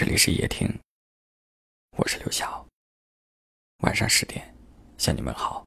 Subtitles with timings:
[0.00, 0.66] 这里是夜听，
[1.98, 2.66] 我是刘晓。
[3.82, 4.56] 晚上十点，
[4.96, 5.62] 向你们好。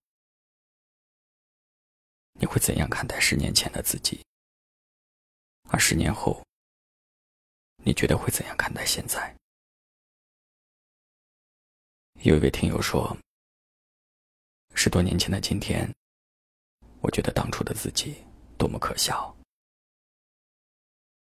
[2.39, 4.25] 你会怎样看待十年前的自己？
[5.69, 6.43] 而十年后，
[7.85, 9.37] 你觉得会怎样看待现在？
[12.23, 13.15] 有一位听友说，
[14.73, 15.87] 十多年前的今天，
[17.01, 18.25] 我觉得当初的自己
[18.57, 19.31] 多么可笑。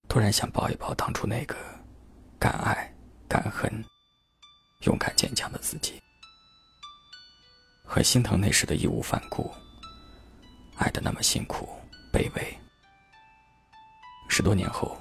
[0.08, 1.73] 突然想抱一抱当初那个。
[2.44, 2.94] 敢爱
[3.26, 3.72] 敢恨、
[4.82, 5.98] 勇敢坚强的自己，
[7.86, 9.50] 很心疼那时的义无反顾，
[10.76, 11.66] 爱的那么辛苦
[12.12, 12.58] 卑微。
[14.28, 14.94] 十多年后，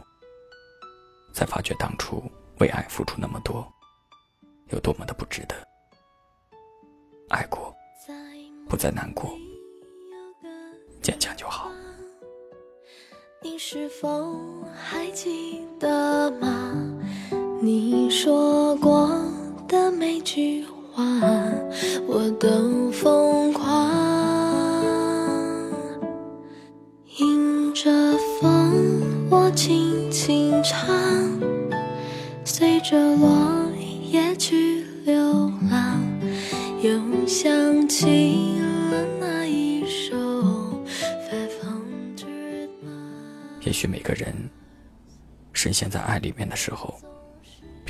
[1.33, 2.23] 才发觉当初
[2.61, 3.69] 为爱付出那么多，
[4.69, 5.67] 有多么的不值得。
[7.27, 7.75] 爱过，
[8.69, 9.37] 不再难过，
[11.01, 11.69] 坚强就好。
[13.41, 17.01] 你是否还记得吗？
[17.65, 19.09] 你说过
[19.69, 21.01] 的每句话，
[22.05, 23.89] 我都疯狂。
[27.19, 27.89] 迎着
[28.41, 30.85] 风，我轻轻唱，
[32.43, 33.31] 随着落
[34.11, 35.15] 叶去流
[35.71, 36.01] 浪，
[36.81, 38.59] 又想起
[38.91, 40.17] 了那一首
[43.61, 44.35] 《》。也许每个人
[45.53, 46.93] 深陷在爱里面的时候。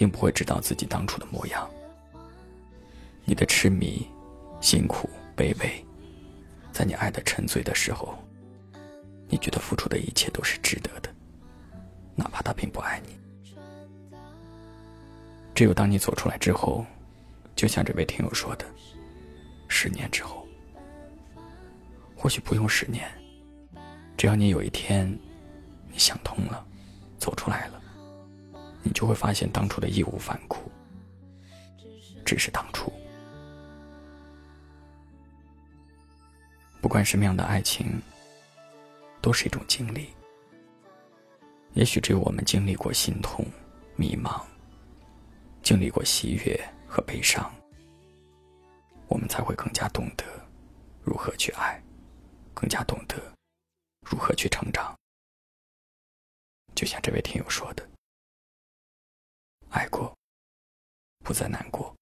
[0.03, 1.65] 并不会知道自己当初的模样。
[3.23, 4.05] 你的痴迷、
[4.59, 5.85] 辛苦、卑微，
[6.73, 8.13] 在你爱的沉醉的时候，
[9.29, 11.09] 你觉得付出的一切都是值得的，
[12.17, 13.17] 哪怕他并不爱你。
[15.55, 16.85] 只有当你走出来之后，
[17.55, 18.65] 就像这位听友说的，
[19.69, 20.45] 十年之后，
[22.13, 23.09] 或许不用十年，
[24.17, 25.09] 只要你有一天，
[25.89, 26.65] 你想通了，
[27.17, 27.79] 走出来了。
[28.83, 30.57] 你就会发现，当初的义无反顾，
[32.25, 32.91] 只是当初。
[36.81, 38.01] 不管什么样的爱情，
[39.21, 40.09] 都是一种经历。
[41.73, 43.45] 也许只有我们经历过心痛、
[43.95, 44.43] 迷茫，
[45.63, 47.49] 经历过喜悦和悲伤，
[49.07, 50.25] 我们才会更加懂得
[51.01, 51.81] 如何去爱，
[52.53, 53.15] 更加懂得
[54.05, 54.93] 如何去成长。
[56.75, 57.92] 就像这位听友说的。
[59.73, 60.15] 爱过，
[61.23, 61.95] 不再难过，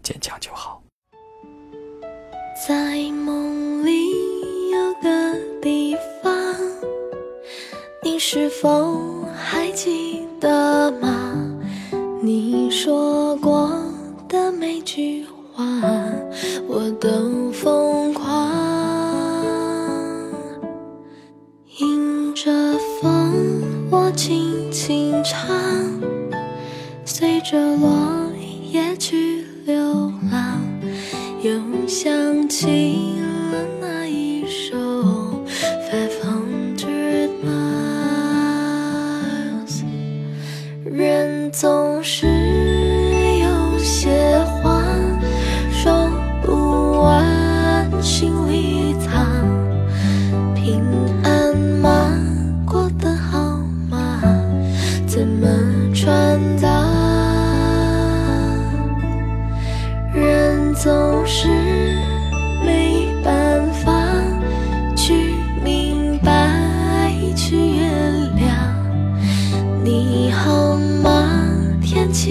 [0.00, 0.80] 坚强就好。
[2.68, 6.32] 在梦里有个地方，
[8.00, 11.34] 你是否还记得吗？
[12.22, 13.68] 你说过
[14.28, 15.15] 的每句
[27.48, 28.05] 着落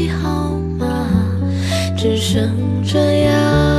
[0.09, 1.07] 好吗？
[1.97, 2.51] 只剩
[2.83, 3.74] 这样。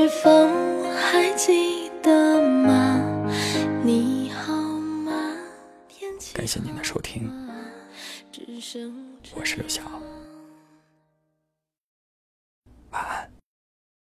[0.00, 0.30] 是否
[0.94, 3.02] 还记得吗？
[3.82, 5.10] 你好吗？
[6.32, 7.28] 感谢您的收听，
[9.34, 9.82] 我是刘晓。